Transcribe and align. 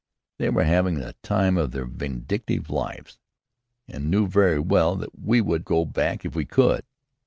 They 0.39 0.49
were 0.49 0.63
having 0.63 0.95
the 0.95 1.15
time 1.21 1.59
of 1.59 1.69
their 1.73 1.85
vindictive 1.85 2.71
lives, 2.71 3.19
and 3.87 4.09
knew 4.09 4.25
very 4.25 4.57
well 4.57 4.95
that 4.95 5.19
we 5.19 5.41
would 5.41 5.63
go 5.63 5.85
back 5.85 6.25
if 6.25 6.33
we 6.35 6.43
could. 6.43 6.83